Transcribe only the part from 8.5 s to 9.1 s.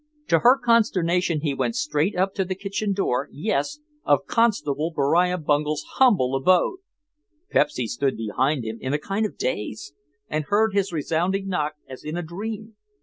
him in a